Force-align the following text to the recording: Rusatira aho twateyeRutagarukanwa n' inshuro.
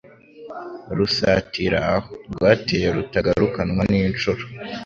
Rusatira 0.97 1.79
aho 1.93 1.99
twateyeRutagarukanwa 2.33 3.81
n' 3.89 3.97
inshuro. 4.01 4.41